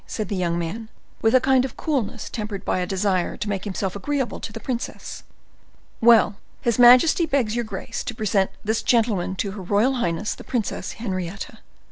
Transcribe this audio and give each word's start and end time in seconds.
said 0.07 0.29
the 0.29 0.35
young 0.35 0.57
man, 0.57 0.89
with 1.21 1.35
a 1.35 1.39
kind 1.39 1.63
of 1.63 1.77
coolness 1.77 2.27
tempered 2.27 2.65
by 2.65 2.79
a 2.79 2.87
desire 2.87 3.37
to 3.37 3.47
make 3.47 3.65
himself 3.65 3.95
agreeable 3.95 4.39
to 4.39 4.51
the 4.51 4.59
princess. 4.59 5.21
"Well, 6.01 6.37
his 6.59 6.79
majesty 6.79 7.27
begs 7.27 7.55
your 7.55 7.65
grace 7.65 8.03
to 8.05 8.15
present 8.15 8.49
this 8.63 8.81
gentleman 8.81 9.35
to 9.35 9.51
her 9.51 9.61
royal 9.61 9.93
highness 9.97 10.33
the 10.33 10.43
Princess 10.43 10.93
Henrietta." 10.93 11.59